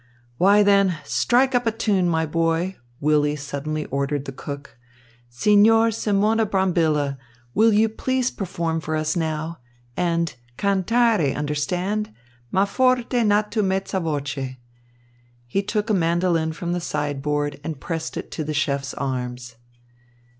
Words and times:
"Now 0.39 0.63
then, 0.63 0.97
strike 1.03 1.53
up 1.53 1.67
a 1.67 1.71
tune, 1.71 2.09
my 2.09 2.25
boy!" 2.25 2.75
Willy 2.99 3.35
suddenly 3.35 3.85
ordered 3.85 4.25
the 4.25 4.31
cook, 4.31 4.79
"Signor 5.29 5.91
Simone 5.91 6.43
Brambilla, 6.47 7.19
you 7.53 7.53
will 7.53 7.87
please 7.89 8.31
perform 8.31 8.79
for 8.81 8.95
us 8.95 9.15
now! 9.15 9.59
And 9.95 10.33
cantare. 10.57 11.35
Understand? 11.37 12.11
Ma 12.49 12.65
forte 12.65 13.23
not 13.23 13.51
too 13.51 13.61
mezza 13.61 13.99
voce!" 13.99 14.55
He 15.45 15.61
took 15.61 15.91
a 15.91 15.93
mandolin 15.93 16.51
from 16.53 16.73
the 16.73 16.81
sideboard 16.81 17.59
and 17.63 17.79
pressed 17.79 18.17
it 18.17 18.25
into 18.25 18.43
the 18.43 18.55
chef's 18.55 18.95
arms. 18.95 19.57